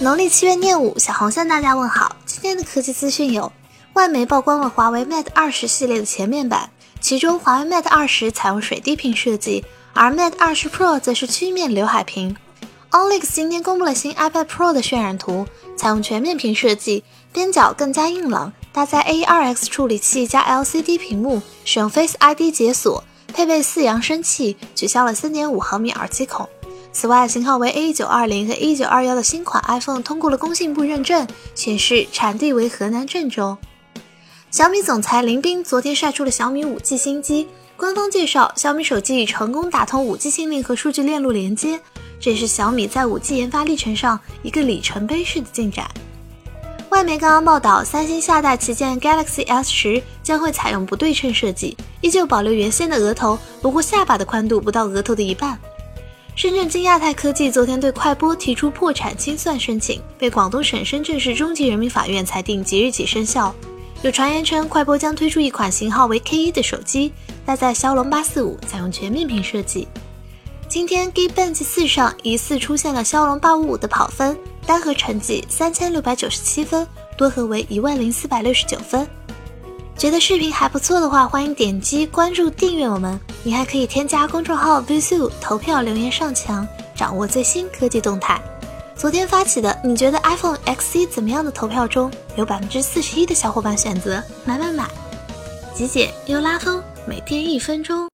[0.00, 2.14] 农历七月廿五，小红向大家问好。
[2.24, 3.50] 今天的科技资讯有：
[3.94, 9.64] 外媒曝光了华为 Mate 二十系列的前面板，其中华为 Mate 二十采用水滴屏设计，
[9.94, 12.36] 而 Mate 二十 Pro 则是曲面刘海屏。
[12.92, 17.02] OLX 今天公布了新 iPad Pro 的渲染图，采用全面屏设计，
[17.32, 23.02] 边角更加硬朗，搭载 A2X 处理器加 LCD 屏幕，使用 Face ID 解锁，
[23.34, 26.48] 配备四扬声器，取消了3.5毫米耳机孔。
[26.90, 33.56] 此外，型号为 A 九二零和 A 九二幺的新款 iPhone 通过了工信部认证，显示产地为河南郑州。
[34.50, 41.78] 小米总裁林斌昨天晒出了小米五 G 新机，官方介绍，小米手机已成功打通五 G 信令和数据链路连接，
[42.18, 45.88] 这是小米在五 G 研发历程上一个里程碑式的进展。
[46.88, 55.58] 外媒刚刚报道，三星下代旗舰 Galaxy S 十将会采用不对称设计，依旧保留原先的额头，不过下巴的宽度不到额头的一半。
[56.38, 63.52] 深圳金亚泰科技昨天对快播提出破产清算申请，被广东省深圳市中级人民法院裁定即日起生效。
[64.02, 67.12] 有传言称，快播将推出一款型号为 K 一的手机，
[67.44, 69.88] 搭载骁龙八四五，采用全面屏设计。
[70.68, 79.04] 今天 Geekbench 四上疑似出现了骁龙八五五的跑分，单核成绩三千六百九十七分，多核为一万零四百六十九分。
[79.98, 83.18] 觉得视频还不错的话，欢迎点击关注订阅我们。
[83.42, 88.40] 你还可以添加公众号 Visu 投票留言上墙，掌握最新科技动态。
[88.94, 94.88] 昨天发起的你觉得 iPhone XC 怎么样的投票中，有百分之四十一的小伙伴选择买买买，
[95.74, 98.06] 极简又拉风，每天一分钟。